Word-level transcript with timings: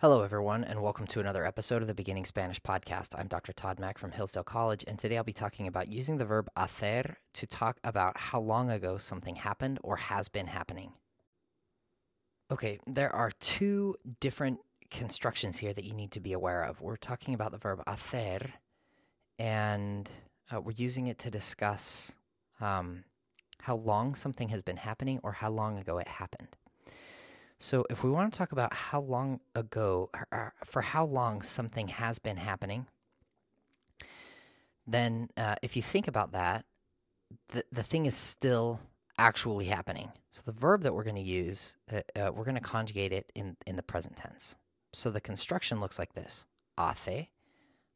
Hello, 0.00 0.22
everyone, 0.22 0.62
and 0.62 0.80
welcome 0.80 1.08
to 1.08 1.18
another 1.18 1.44
episode 1.44 1.82
of 1.82 1.88
the 1.88 1.92
Beginning 1.92 2.24
Spanish 2.24 2.60
podcast. 2.60 3.18
I'm 3.18 3.26
Dr. 3.26 3.52
Todd 3.52 3.80
Mack 3.80 3.98
from 3.98 4.12
Hillsdale 4.12 4.44
College, 4.44 4.84
and 4.86 4.96
today 4.96 5.16
I'll 5.16 5.24
be 5.24 5.32
talking 5.32 5.66
about 5.66 5.88
using 5.88 6.18
the 6.18 6.24
verb 6.24 6.48
hacer 6.56 7.16
to 7.32 7.46
talk 7.48 7.80
about 7.82 8.16
how 8.16 8.38
long 8.38 8.70
ago 8.70 8.96
something 8.98 9.34
happened 9.34 9.80
or 9.82 9.96
has 9.96 10.28
been 10.28 10.46
happening. 10.46 10.92
Okay, 12.48 12.78
there 12.86 13.12
are 13.12 13.32
two 13.40 13.96
different 14.20 14.60
constructions 14.88 15.58
here 15.58 15.72
that 15.72 15.82
you 15.82 15.94
need 15.94 16.12
to 16.12 16.20
be 16.20 16.32
aware 16.32 16.62
of. 16.62 16.80
We're 16.80 16.94
talking 16.94 17.34
about 17.34 17.50
the 17.50 17.58
verb 17.58 17.82
hacer, 17.84 18.52
and 19.36 20.08
uh, 20.54 20.60
we're 20.60 20.74
using 20.76 21.08
it 21.08 21.18
to 21.18 21.28
discuss 21.28 22.14
um, 22.60 23.02
how 23.62 23.74
long 23.74 24.14
something 24.14 24.50
has 24.50 24.62
been 24.62 24.76
happening 24.76 25.18
or 25.24 25.32
how 25.32 25.50
long 25.50 25.76
ago 25.76 25.98
it 25.98 26.06
happened. 26.06 26.56
So, 27.60 27.84
if 27.90 28.04
we 28.04 28.10
want 28.10 28.32
to 28.32 28.38
talk 28.38 28.52
about 28.52 28.72
how 28.72 29.00
long 29.00 29.40
ago, 29.54 30.10
or 30.14 30.54
for 30.64 30.80
how 30.80 31.04
long 31.04 31.42
something 31.42 31.88
has 31.88 32.20
been 32.20 32.36
happening, 32.36 32.86
then 34.86 35.28
uh, 35.36 35.56
if 35.60 35.74
you 35.74 35.82
think 35.82 36.06
about 36.06 36.32
that, 36.32 36.64
the, 37.48 37.64
the 37.72 37.82
thing 37.82 38.06
is 38.06 38.14
still 38.14 38.80
actually 39.18 39.66
happening. 39.66 40.12
So, 40.30 40.42
the 40.44 40.52
verb 40.52 40.82
that 40.82 40.94
we're 40.94 41.02
going 41.02 41.16
to 41.16 41.20
use, 41.20 41.76
uh, 41.92 42.02
uh, 42.14 42.30
we're 42.32 42.44
going 42.44 42.54
to 42.54 42.60
conjugate 42.60 43.12
it 43.12 43.32
in, 43.34 43.56
in 43.66 43.74
the 43.74 43.82
present 43.82 44.16
tense. 44.16 44.54
So, 44.92 45.10
the 45.10 45.20
construction 45.20 45.80
looks 45.80 45.98
like 45.98 46.14
this 46.14 46.46
hace 46.76 47.26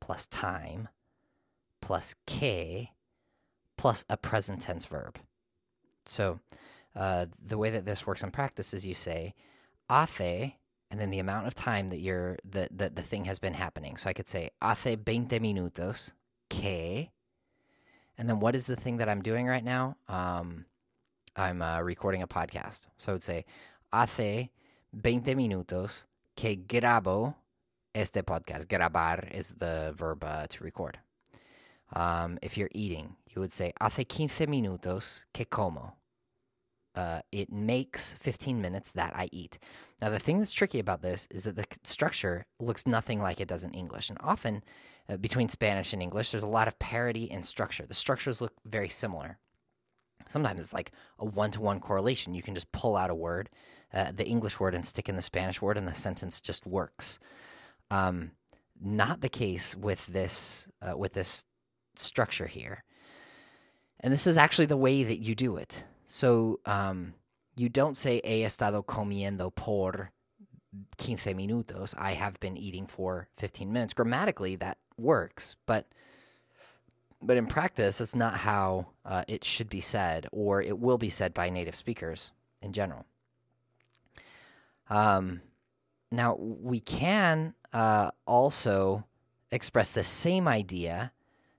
plus 0.00 0.26
time 0.26 0.88
plus 1.80 2.14
que 2.26 2.86
plus 3.76 4.04
a 4.08 4.16
present 4.16 4.62
tense 4.62 4.86
verb. 4.86 5.18
So, 6.06 6.40
uh, 6.96 7.26
the 7.44 7.58
way 7.58 7.70
that 7.70 7.86
this 7.86 8.06
works 8.06 8.22
in 8.22 8.30
practice 8.30 8.72
is 8.72 8.86
you 8.86 8.94
say 8.94 9.34
hace 9.88 10.52
and 10.90 11.00
then 11.00 11.10
the 11.10 11.18
amount 11.18 11.46
of 11.46 11.54
time 11.54 11.88
that 11.88 11.98
you're 11.98 12.38
that, 12.44 12.76
the, 12.76 12.90
the 12.90 13.02
thing 13.02 13.24
has 13.24 13.38
been 13.38 13.54
happening. 13.54 13.96
So 13.96 14.08
I 14.08 14.12
could 14.12 14.28
say 14.28 14.50
hace 14.62 14.96
20 14.96 15.40
minutos 15.40 16.12
que 16.48 17.10
and 18.16 18.28
then 18.28 18.40
what 18.40 18.54
is 18.54 18.66
the 18.66 18.76
thing 18.76 18.98
that 18.98 19.08
I'm 19.08 19.22
doing 19.22 19.46
right 19.46 19.64
now? 19.64 19.96
Um, 20.08 20.66
I'm 21.36 21.62
uh, 21.62 21.80
recording 21.80 22.22
a 22.22 22.28
podcast. 22.28 22.82
So 22.98 23.10
I 23.10 23.14
would 23.14 23.22
say 23.22 23.44
hace 23.92 24.50
20 25.02 25.34
minutos 25.34 26.04
que 26.36 26.56
grabo 26.56 27.34
este 27.94 28.22
podcast. 28.22 28.66
Grabar 28.66 29.30
is 29.32 29.54
the 29.58 29.92
verb 29.96 30.22
uh, 30.24 30.46
to 30.48 30.64
record. 30.64 30.98
Um, 31.92 32.38
if 32.42 32.56
you're 32.56 32.70
eating, 32.72 33.16
you 33.34 33.40
would 33.40 33.52
say 33.52 33.72
hace 33.80 34.04
15 34.04 34.46
minutos 34.46 35.24
que 35.32 35.44
como 35.44 35.94
uh, 36.94 37.20
it 37.32 37.50
makes 37.50 38.12
15 38.12 38.60
minutes 38.60 38.92
that 38.92 39.12
I 39.16 39.28
eat. 39.32 39.58
Now, 40.00 40.10
the 40.10 40.18
thing 40.18 40.38
that's 40.38 40.52
tricky 40.52 40.78
about 40.78 41.02
this 41.02 41.26
is 41.30 41.44
that 41.44 41.56
the 41.56 41.66
structure 41.82 42.46
looks 42.60 42.86
nothing 42.86 43.20
like 43.20 43.40
it 43.40 43.48
does 43.48 43.64
in 43.64 43.72
English. 43.72 44.10
And 44.10 44.18
often, 44.20 44.62
uh, 45.08 45.16
between 45.16 45.48
Spanish 45.48 45.92
and 45.92 46.02
English, 46.02 46.30
there's 46.30 46.42
a 46.42 46.48
lot 46.48 46.68
of 46.68 46.78
parity 46.78 47.24
in 47.24 47.42
structure. 47.42 47.84
The 47.86 47.94
structures 47.94 48.40
look 48.40 48.52
very 48.64 48.88
similar. 48.88 49.38
Sometimes 50.26 50.60
it's 50.60 50.72
like 50.72 50.92
a 51.18 51.24
one 51.24 51.50
to 51.52 51.60
one 51.60 51.80
correlation. 51.80 52.34
You 52.34 52.42
can 52.42 52.54
just 52.54 52.72
pull 52.72 52.96
out 52.96 53.10
a 53.10 53.14
word, 53.14 53.50
uh, 53.92 54.12
the 54.12 54.26
English 54.26 54.60
word, 54.60 54.74
and 54.74 54.86
stick 54.86 55.08
in 55.08 55.16
the 55.16 55.22
Spanish 55.22 55.60
word, 55.60 55.76
and 55.76 55.86
the 55.86 55.94
sentence 55.94 56.40
just 56.40 56.66
works. 56.66 57.18
Um, 57.90 58.32
not 58.80 59.20
the 59.20 59.28
case 59.28 59.76
with 59.76 60.06
this 60.06 60.68
uh, 60.80 60.96
with 60.96 61.14
this 61.14 61.44
structure 61.96 62.46
here. 62.46 62.84
And 64.00 64.12
this 64.12 64.26
is 64.26 64.36
actually 64.36 64.66
the 64.66 64.76
way 64.76 65.02
that 65.02 65.18
you 65.18 65.34
do 65.34 65.56
it. 65.56 65.84
So 66.06 66.60
um, 66.66 67.14
you 67.56 67.68
don't 67.68 67.96
say 67.96 68.20
he 68.24 68.44
estado 68.44 68.84
comiendo 68.84 69.54
por 69.54 70.10
15 70.98 71.34
minutos. 71.36 71.94
I 71.96 72.12
have 72.12 72.38
been 72.40 72.56
eating 72.56 72.86
for 72.86 73.28
15 73.36 73.72
minutes. 73.72 73.94
Grammatically, 73.94 74.56
that 74.56 74.78
works, 74.98 75.56
but 75.66 75.86
but 77.22 77.38
in 77.38 77.46
practice, 77.46 78.02
it's 78.02 78.14
not 78.14 78.34
how 78.34 78.88
uh, 79.06 79.22
it 79.26 79.44
should 79.44 79.70
be 79.70 79.80
said, 79.80 80.28
or 80.30 80.60
it 80.60 80.78
will 80.78 80.98
be 80.98 81.08
said 81.08 81.32
by 81.32 81.48
native 81.48 81.74
speakers 81.74 82.32
in 82.60 82.74
general. 82.74 83.06
Um, 84.90 85.40
now 86.12 86.36
we 86.38 86.80
can 86.80 87.54
uh, 87.72 88.10
also 88.26 89.06
express 89.50 89.92
the 89.92 90.04
same 90.04 90.46
idea 90.46 91.12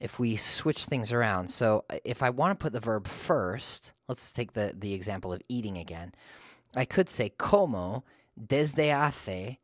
if 0.00 0.18
we 0.18 0.36
switch 0.36 0.84
things 0.84 1.12
around. 1.12 1.48
So 1.48 1.84
uh, 1.90 1.98
if 2.04 2.22
I 2.22 2.30
want 2.30 2.58
to 2.58 2.62
put 2.62 2.72
the 2.72 2.80
verb 2.80 3.06
first, 3.06 3.92
let's 4.08 4.32
take 4.32 4.52
the, 4.52 4.74
the 4.76 4.94
example 4.94 5.32
of 5.32 5.42
eating 5.48 5.78
again. 5.78 6.12
I 6.74 6.84
could 6.84 7.08
say 7.08 7.30
como 7.30 8.04
desde 8.38 8.90
hace 8.90 9.58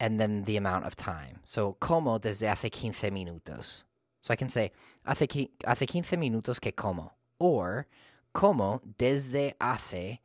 and 0.00 0.20
then 0.20 0.44
the 0.44 0.56
amount 0.56 0.84
of 0.84 0.96
time. 0.96 1.40
So 1.44 1.76
como 1.80 2.18
desde 2.18 2.48
hace 2.48 2.70
15 2.70 3.10
minutos. 3.10 3.84
So 4.20 4.32
I 4.32 4.36
can 4.36 4.48
say 4.48 4.72
hace, 5.06 5.50
hace 5.64 5.86
15 5.86 6.18
minutos 6.18 6.60
que 6.60 6.72
como 6.72 7.12
or 7.38 7.86
como 8.32 8.82
desde 8.98 9.54
hace 9.60 10.18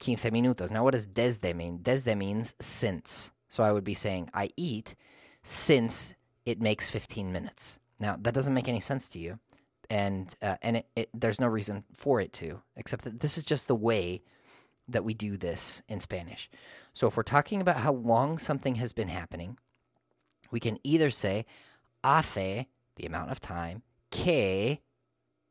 15 0.00 0.30
minutos. 0.30 0.70
Now 0.70 0.84
what 0.84 0.92
does 0.92 1.06
desde 1.06 1.54
mean? 1.54 1.80
Desde 1.82 2.16
means 2.16 2.54
since. 2.58 3.30
So 3.48 3.62
I 3.62 3.72
would 3.72 3.84
be 3.84 3.94
saying 3.94 4.30
I 4.32 4.48
eat 4.56 4.94
since 5.42 6.14
it 6.46 6.60
makes 6.60 6.88
15 6.88 7.30
minutes. 7.30 7.78
Now 8.02 8.16
that 8.20 8.34
doesn't 8.34 8.52
make 8.52 8.68
any 8.68 8.80
sense 8.80 9.08
to 9.10 9.20
you, 9.20 9.38
and 9.88 10.34
uh, 10.42 10.56
and 10.60 10.78
it, 10.78 10.86
it, 10.96 11.08
there's 11.14 11.40
no 11.40 11.46
reason 11.46 11.84
for 11.94 12.20
it 12.20 12.32
to, 12.34 12.60
except 12.76 13.04
that 13.04 13.20
this 13.20 13.38
is 13.38 13.44
just 13.44 13.68
the 13.68 13.76
way 13.76 14.22
that 14.88 15.04
we 15.04 15.14
do 15.14 15.36
this 15.36 15.82
in 15.88 16.00
Spanish. 16.00 16.50
So 16.92 17.06
if 17.06 17.16
we're 17.16 17.22
talking 17.22 17.60
about 17.60 17.76
how 17.76 17.92
long 17.92 18.38
something 18.38 18.74
has 18.74 18.92
been 18.92 19.06
happening, 19.06 19.56
we 20.50 20.58
can 20.58 20.80
either 20.82 21.10
say 21.10 21.46
hace, 22.04 22.66
the 22.96 23.06
amount 23.06 23.30
of 23.30 23.40
time, 23.40 23.82
que, 24.10 24.78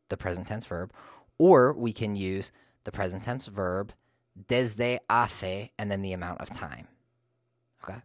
the 0.10 0.18
present 0.18 0.48
tense 0.48 0.66
verb, 0.66 0.92
or 1.38 1.72
we 1.72 1.94
can 1.94 2.18
use 2.18 2.52
the 2.84 2.92
present 2.92 3.24
tense 3.24 3.48
verb 3.48 3.94
desde 4.50 5.00
hace 5.10 5.70
and 5.80 5.90
then 5.90 6.02
the 6.02 6.14
amount 6.14 6.42
of 6.42 6.50
time. 6.50 6.90
Okay? 7.82 8.02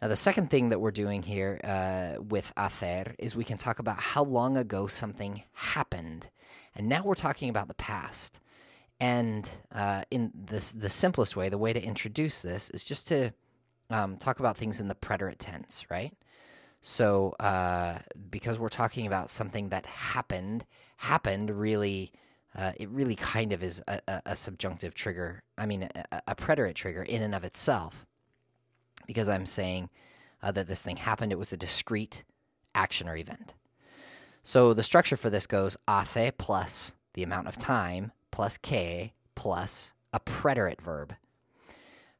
Now, 0.00 0.08
the 0.08 0.16
second 0.16 0.50
thing 0.50 0.68
that 0.68 0.80
we're 0.80 0.90
doing 0.90 1.22
here 1.22 1.58
uh, 1.64 2.20
with 2.20 2.52
hacer 2.56 3.14
is 3.18 3.34
we 3.34 3.44
can 3.44 3.56
talk 3.56 3.78
about 3.78 3.98
how 3.98 4.24
long 4.24 4.58
ago 4.58 4.86
something 4.86 5.42
happened. 5.52 6.28
And 6.74 6.88
now 6.88 7.02
we're 7.02 7.14
talking 7.14 7.48
about 7.48 7.68
the 7.68 7.74
past. 7.74 8.38
And 9.00 9.48
uh, 9.72 10.02
in 10.10 10.32
this, 10.34 10.72
the 10.72 10.90
simplest 10.90 11.34
way, 11.34 11.48
the 11.48 11.56
way 11.56 11.72
to 11.72 11.82
introduce 11.82 12.42
this 12.42 12.68
is 12.70 12.84
just 12.84 13.08
to 13.08 13.32
um, 13.88 14.18
talk 14.18 14.38
about 14.38 14.58
things 14.58 14.80
in 14.80 14.88
the 14.88 14.94
preterite 14.94 15.38
tense, 15.38 15.86
right? 15.90 16.14
So, 16.82 17.34
uh, 17.40 17.98
because 18.30 18.58
we're 18.58 18.68
talking 18.68 19.06
about 19.06 19.30
something 19.30 19.70
that 19.70 19.86
happened, 19.86 20.66
happened 20.98 21.50
really, 21.50 22.12
uh, 22.54 22.72
it 22.78 22.90
really 22.90 23.16
kind 23.16 23.54
of 23.54 23.62
is 23.62 23.82
a, 23.88 24.00
a, 24.06 24.22
a 24.26 24.36
subjunctive 24.36 24.94
trigger. 24.94 25.42
I 25.56 25.64
mean, 25.64 25.88
a, 26.12 26.22
a 26.28 26.34
preterite 26.34 26.74
trigger 26.74 27.02
in 27.02 27.22
and 27.22 27.34
of 27.34 27.44
itself 27.44 28.06
because 29.06 29.28
I'm 29.28 29.46
saying 29.46 29.90
uh, 30.42 30.52
that 30.52 30.66
this 30.66 30.82
thing 30.82 30.96
happened. 30.96 31.32
It 31.32 31.38
was 31.38 31.52
a 31.52 31.56
discrete 31.56 32.24
action 32.74 33.08
or 33.08 33.16
event. 33.16 33.54
So 34.42 34.74
the 34.74 34.82
structure 34.82 35.16
for 35.16 35.30
this 35.30 35.46
goes 35.46 35.76
hace 35.88 36.32
plus 36.38 36.94
the 37.14 37.22
amount 37.22 37.48
of 37.48 37.58
time 37.58 38.12
plus 38.30 38.58
que 38.58 39.10
plus 39.34 39.92
a 40.12 40.20
preterite 40.20 40.80
verb. 40.80 41.14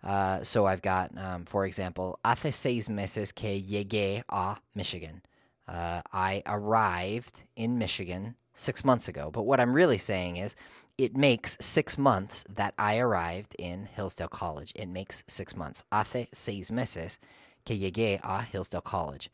Uh, 0.03 0.43
so 0.43 0.67
I've 0.67 0.83
got, 0.83 1.17
um, 1.17 1.45
for 1.45 1.67
example, 1.67 2.19
hace 2.25 2.55
seis 2.55 2.89
meses 2.89 3.33
que 3.33 3.61
llegué 3.61 4.23
a 4.29 4.57
Michigan. 4.75 5.23
Uh, 5.69 6.03
I 6.13 6.43
arrived 6.47 7.43
in 7.57 7.79
Michigan 7.79 8.37
six 8.57 8.85
months 8.85 9.07
ago. 9.07 9.31
But 9.31 9.43
what 9.43 9.61
I'm 9.61 9.75
really 9.75 9.99
saying 9.99 10.39
is 10.39 10.57
it 10.99 11.17
makes 11.17 11.57
six 11.61 11.99
months 11.99 12.45
that 12.49 12.75
I 12.79 12.99
arrived 12.99 13.55
in 13.59 13.87
Hillsdale 13.87 14.29
College. 14.29 14.73
It 14.75 14.89
makes 14.89 15.23
six 15.27 15.55
months. 15.55 15.85
Hace 15.93 16.29
seis 16.33 16.73
meses 16.73 17.19
que 17.65 17.77
llegué 17.77 18.19
a 18.23 18.43
Hillsdale 18.43 18.81
College. 18.81 19.31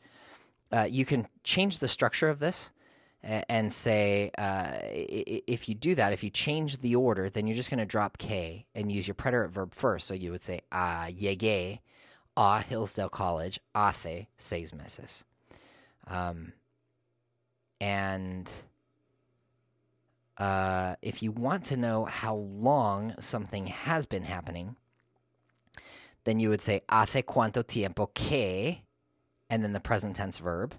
Uh, 0.73 0.89
you 0.91 1.05
can 1.05 1.29
change 1.45 1.79
the 1.79 1.89
structure 1.89 2.29
of 2.29 2.41
this 2.41 2.73
and 3.23 3.73
say, 3.73 4.33
uh, 4.37 4.79
if 4.83 5.69
you 5.69 5.77
do 5.77 5.95
that, 5.95 6.13
if 6.13 6.25
you 6.25 6.31
change 6.31 6.79
the 6.79 6.97
order, 6.97 7.31
then 7.31 7.47
you're 7.47 7.57
just 7.57 7.71
going 7.71 7.79
to 7.79 7.87
drop 7.87 8.19
que 8.19 8.67
and 8.75 8.91
use 8.91 9.07
your 9.07 9.15
preterite 9.15 9.51
verb 9.51 9.75
first. 9.75 10.09
So 10.09 10.15
you 10.15 10.33
would 10.33 10.43
say, 10.43 10.61
ah, 10.73 11.07
llegué 11.09 11.79
a 12.37 12.63
Hillsdale 12.63 13.11
College 13.11 13.61
hace 13.75 14.27
seis 14.37 14.75
meses. 14.75 15.25
Um, 16.09 16.55
and 17.81 18.51
uh, 20.43 20.97
if 21.03 21.23
you 21.23 21.31
want 21.31 21.65
to 21.67 21.77
know 21.77 22.05
how 22.05 22.35
long 22.35 23.15
something 23.21 23.69
has 23.69 24.06
been 24.06 24.25
happening, 24.25 24.75
then 26.25 26.41
you 26.41 26.49
would 26.49 26.61
say 26.61 26.81
hace 26.91 27.23
cuánto 27.23 27.65
tiempo 27.65 28.06
que, 28.12 28.83
and 29.49 29.62
then 29.62 29.73
the 29.73 29.79
present 29.79 30.17
tense 30.17 30.39
verb, 30.39 30.75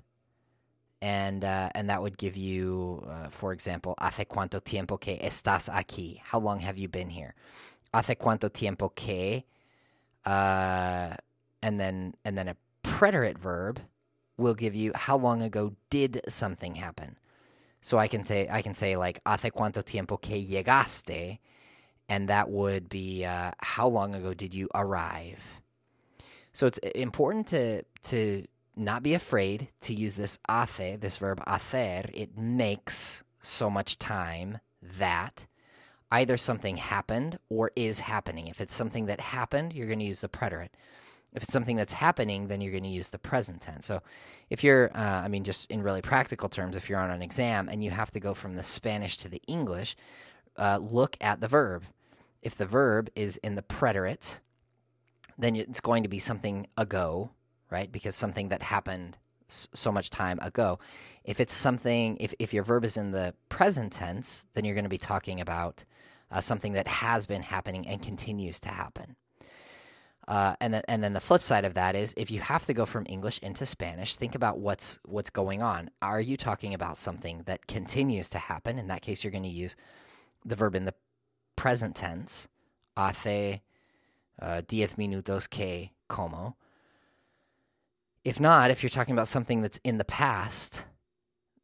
and 1.02 1.46
uh, 1.46 1.70
and 1.76 1.90
that 1.90 2.02
would 2.02 2.18
give 2.18 2.36
you, 2.36 3.08
uh, 3.10 3.30
for 3.30 3.54
example, 3.54 3.96
hace 4.02 4.26
cuánto 4.26 4.62
tiempo 4.62 4.98
que 4.98 5.18
estás 5.18 5.70
aquí? 5.74 6.20
How 6.22 6.40
long 6.40 6.60
have 6.60 6.78
you 6.78 6.90
been 6.90 7.10
here? 7.10 7.34
Hace 7.94 8.16
cuánto 8.16 8.52
tiempo 8.52 8.90
que 8.90 9.46
uh, 10.26 11.16
and 11.62 11.80
then 11.80 12.16
and 12.26 12.38
then 12.38 12.50
a 12.50 12.58
preterite 12.84 13.38
verb 13.38 13.80
will 14.36 14.56
give 14.56 14.76
you 14.76 14.92
how 14.94 15.18
long 15.18 15.42
ago 15.42 15.72
did 15.90 16.20
something 16.28 16.76
happen. 16.76 17.16
So 17.84 17.98
I 17.98 18.08
can 18.08 18.26
say 18.26 18.48
I 18.50 18.62
can 18.62 18.74
say 18.74 18.96
like 18.96 19.20
hace 19.26 19.52
cuánto 19.52 19.84
tiempo 19.84 20.18
que 20.18 20.38
llegaste, 20.38 21.38
and 22.08 22.30
that 22.30 22.50
would 22.50 22.88
be 22.88 23.26
uh, 23.26 23.52
how 23.60 23.90
long 23.90 24.16
ago 24.16 24.34
did 24.34 24.54
you 24.54 24.70
arrive. 24.74 25.62
So 26.54 26.66
it's 26.66 26.78
important 26.80 27.48
to 27.48 27.84
to 28.04 28.46
not 28.78 29.04
be 29.04 29.14
afraid 29.14 29.68
to 29.82 29.94
use 29.94 30.16
this 30.16 30.40
hace, 30.50 30.98
this 31.00 31.18
verb 31.18 31.44
hacer. 31.46 32.10
It 32.14 32.38
makes 32.38 33.24
so 33.42 33.70
much 33.70 34.00
time 34.00 34.60
that 34.82 35.46
either 36.10 36.38
something 36.38 36.78
happened 36.78 37.38
or 37.50 37.72
is 37.76 38.00
happening. 38.00 38.48
If 38.48 38.62
it's 38.62 38.74
something 38.74 39.08
that 39.08 39.20
happened, 39.20 39.74
you're 39.74 39.88
going 39.88 40.00
to 40.00 40.06
use 40.06 40.22
the 40.22 40.30
preterite. 40.30 40.74
If 41.36 41.44
it's 41.44 41.54
something 41.54 41.76
that's 41.76 41.94
happening, 41.94 42.48
then 42.48 42.62
you're 42.62 42.72
going 42.72 42.84
to 42.84 42.90
use 42.90 43.10
the 43.10 43.18
present 43.18 43.62
tense. 43.62 43.86
So 43.86 44.02
if 44.50 44.64
you're, 44.64 44.92
uh, 44.96 45.22
I 45.24 45.28
mean, 45.28 45.44
just 45.44 45.70
in 45.72 45.82
really 45.82 46.02
practical 46.02 46.50
terms, 46.50 46.76
if 46.76 46.90
you're 46.90 47.00
on 47.00 47.10
an 47.10 47.22
exam 47.22 47.70
and 47.70 47.84
you 47.84 47.92
have 47.92 48.12
to 48.12 48.20
go 48.20 48.34
from 48.34 48.56
the 48.56 48.64
Spanish 48.64 49.18
to 49.18 49.30
the 49.30 49.42
English, 49.48 49.96
uh, 50.58 50.80
look 50.82 51.18
at 51.22 51.42
the 51.42 51.48
verb. 51.48 51.86
If 52.42 52.56
the 52.56 52.66
verb 52.66 53.10
is 53.16 53.38
in 53.38 53.56
the 53.56 53.64
preterite, 53.64 54.42
then 55.38 55.56
it's 55.56 55.82
going 55.82 56.04
to 56.04 56.10
be 56.10 56.20
something 56.20 56.68
ago, 56.78 57.32
right? 57.72 57.92
Because 57.92 58.16
something 58.16 58.50
that 58.50 58.62
happened 58.62 59.18
so 59.48 59.92
much 59.92 60.10
time 60.10 60.40
ago. 60.42 60.80
If 61.24 61.40
it's 61.40 61.54
something, 61.54 62.18
if, 62.20 62.34
if 62.40 62.54
your 62.54 62.64
verb 62.64 62.86
is 62.86 62.98
in 62.98 63.12
the 63.12 63.34
present 63.50 63.94
tense, 63.94 64.46
then 64.54 64.66
you're 64.66 64.76
going 64.76 64.86
to 64.86 64.90
be 64.90 64.98
talking 64.98 65.42
about 65.42 65.86
uh, 66.32 66.42
something 66.42 66.74
that 66.74 66.88
has 66.88 67.26
been 67.26 67.42
happening 67.42 67.88
and 67.88 68.02
continues 68.02 68.60
to 68.62 68.70
happen. 68.70 69.16
Uh, 70.28 70.56
and 70.62 70.74
then, 70.74 70.82
and 70.88 71.04
then 71.04 71.14
the 71.14 71.20
flip 71.20 71.42
side 71.42 71.66
of 71.66 71.74
that 71.74 71.96
is 71.96 72.14
if 72.16 72.32
you 72.32 72.40
have 72.40 72.66
to 72.66 72.74
go 72.74 72.86
from 72.86 73.06
English 73.10 73.40
into 73.40 73.66
Spanish, 73.66 74.16
think 74.16 74.36
about 74.36 74.60
what's 74.60 75.00
what's 75.04 75.30
going 75.30 75.62
on. 75.62 75.90
Are 76.02 76.22
you 76.22 76.38
talking 76.38 76.74
about 76.74 76.98
something 76.98 77.44
that 77.46 77.68
continues 77.68 78.30
to 78.30 78.38
happen? 78.38 78.80
In 78.80 78.88
that 78.88 79.02
case, 79.02 79.24
you're 79.24 79.32
going 79.32 79.44
to 79.44 79.50
use 79.50 79.76
the 80.46 80.56
verb 80.56 80.76
in 80.76 80.86
the 80.86 80.94
present 81.56 81.96
tense, 81.96 82.48
hace 82.98 83.60
uh, 84.42 84.62
diez 84.68 84.96
minutos 84.96 85.50
que 85.50 85.90
como. 86.08 86.56
If 88.24 88.40
not, 88.40 88.72
if 88.72 88.82
you're 88.82 88.90
talking 88.90 89.14
about 89.14 89.28
something 89.28 89.62
that's 89.62 89.80
in 89.84 89.98
the 89.98 90.06
past 90.06 90.86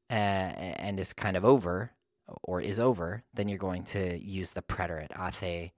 uh, 0.09 0.13
and 0.13 0.99
is 0.99 1.13
kind 1.13 1.37
of 1.37 1.45
over 1.45 1.91
or 2.43 2.59
is 2.59 2.79
over, 2.79 3.23
then 3.33 3.47
you're 3.47 3.57
going 3.57 3.83
to 3.83 4.21
use 4.21 4.51
the 4.51 4.61
preterite 4.61 5.13
hace 5.13 5.71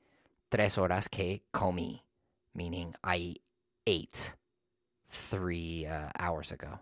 tres 0.50 0.76
horas 0.76 1.10
que 1.10 1.42
comí, 1.54 2.02
meaning 2.56 2.96
I 3.04 3.36
ate 3.88 4.36
three 5.10 5.86
uh, 5.86 6.10
hours 6.20 6.52
ago. 6.52 6.80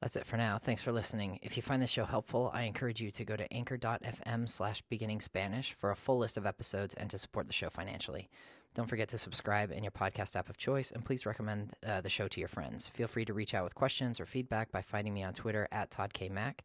That's 0.00 0.14
it 0.14 0.26
for 0.26 0.36
now. 0.36 0.58
Thanks 0.58 0.80
for 0.80 0.92
listening. 0.92 1.40
If 1.42 1.56
you 1.56 1.62
find 1.62 1.82
this 1.82 1.90
show 1.90 2.04
helpful, 2.04 2.52
I 2.54 2.62
encourage 2.62 3.00
you 3.00 3.10
to 3.10 3.24
go 3.24 3.34
to 3.34 3.52
anchor.fm 3.52 4.48
slash 4.48 4.80
beginning 4.82 5.20
Spanish 5.20 5.72
for 5.72 5.90
a 5.90 5.96
full 5.96 6.18
list 6.18 6.36
of 6.36 6.46
episodes 6.46 6.94
and 6.94 7.10
to 7.10 7.18
support 7.18 7.48
the 7.48 7.52
show 7.52 7.68
financially. 7.68 8.28
Don't 8.74 8.88
forget 8.88 9.08
to 9.08 9.18
subscribe 9.18 9.72
in 9.72 9.82
your 9.82 9.90
podcast 9.90 10.36
app 10.36 10.48
of 10.48 10.56
choice, 10.56 10.92
and 10.92 11.04
please 11.04 11.26
recommend 11.26 11.74
uh, 11.84 12.00
the 12.00 12.08
show 12.08 12.28
to 12.28 12.38
your 12.38 12.48
friends. 12.48 12.86
Feel 12.86 13.08
free 13.08 13.24
to 13.24 13.34
reach 13.34 13.54
out 13.54 13.64
with 13.64 13.74
questions 13.74 14.20
or 14.20 14.26
feedback 14.26 14.70
by 14.70 14.82
finding 14.82 15.14
me 15.14 15.24
on 15.24 15.34
Twitter 15.34 15.66
at 15.72 15.90
ToddKMac 15.90 16.60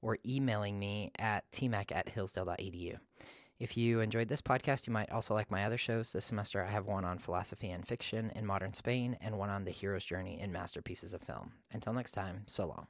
or 0.00 0.18
emailing 0.24 0.78
me 0.78 1.10
at 1.18 1.50
tmac 1.50 1.90
at 1.90 2.10
hillsdale.edu. 2.10 2.96
If 3.58 3.76
you 3.76 3.98
enjoyed 4.00 4.28
this 4.28 4.40
podcast, 4.40 4.86
you 4.86 4.92
might 4.92 5.10
also 5.10 5.34
like 5.34 5.50
my 5.50 5.64
other 5.64 5.78
shows. 5.78 6.12
This 6.12 6.26
semester, 6.26 6.62
I 6.62 6.70
have 6.70 6.86
one 6.86 7.04
on 7.04 7.18
philosophy 7.18 7.70
and 7.70 7.84
fiction 7.84 8.30
in 8.36 8.46
modern 8.46 8.72
Spain 8.72 9.18
and 9.20 9.36
one 9.36 9.50
on 9.50 9.64
the 9.64 9.72
hero's 9.72 10.04
journey 10.04 10.38
in 10.40 10.52
masterpieces 10.52 11.12
of 11.12 11.22
film. 11.22 11.54
Until 11.72 11.92
next 11.92 12.12
time, 12.12 12.44
so 12.46 12.66
long. 12.66 12.86